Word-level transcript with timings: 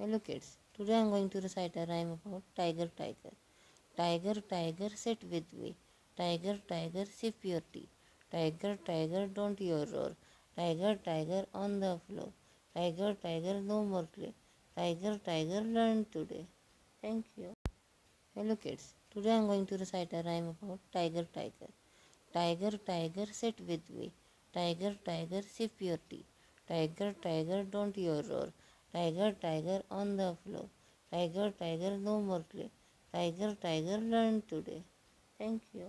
Hello 0.00 0.20
kids, 0.20 0.58
today 0.74 0.94
I 0.94 1.00
am 1.00 1.10
going 1.10 1.28
to 1.30 1.40
recite 1.40 1.76
a 1.76 1.84
rhyme 1.84 2.20
about 2.24 2.44
tiger 2.54 2.86
tiger. 2.96 3.32
Tiger 3.96 4.34
tiger 4.52 4.90
sit 4.94 5.24
with 5.24 5.52
me. 5.52 5.74
Tiger 6.16 6.56
tiger 6.68 7.04
sip 7.04 7.34
your 7.42 7.62
tea. 7.72 7.88
Tiger 8.30 8.78
tiger 8.84 9.26
don't 9.26 9.60
you 9.60 9.78
roar. 9.92 10.12
Tiger 10.54 10.94
tiger 11.04 11.46
on 11.52 11.80
the 11.80 11.98
floor. 12.06 12.28
Tiger 12.76 13.16
tiger 13.20 13.60
no 13.60 13.82
more 13.82 14.04
play. 14.04 14.32
Tiger 14.76 15.18
tiger 15.18 15.62
learn 15.62 16.06
today. 16.12 16.46
Thank 17.02 17.24
you. 17.36 17.54
Hello 18.36 18.54
kids, 18.54 18.94
today 19.12 19.32
I 19.32 19.38
am 19.38 19.48
going 19.48 19.66
to 19.66 19.78
recite 19.78 20.12
a 20.12 20.22
rhyme 20.22 20.54
about 20.62 20.78
tiger 20.92 21.26
tiger. 21.34 21.72
Tiger 22.32 22.76
tiger 22.76 23.26
sit 23.32 23.60
with 23.66 23.90
me. 23.90 24.12
Tiger 24.54 24.94
tiger 25.04 25.42
sip 25.42 25.72
your 25.80 25.98
tea. 26.08 26.24
Tiger 26.68 27.12
tiger 27.20 27.64
don't 27.64 27.98
you 27.98 28.22
roar. 28.30 28.52
Tiger, 28.92 29.32
tiger 29.40 29.82
on 29.90 30.16
the 30.16 30.36
floor. 30.44 30.68
Tiger, 31.10 31.50
tiger 31.58 31.96
no 31.96 32.20
more 32.20 32.40
play. 32.40 32.70
Tiger, 33.12 33.54
tiger 33.54 33.98
learn 33.98 34.42
today. 34.48 34.82
Thank 35.38 35.62
you. 35.72 35.86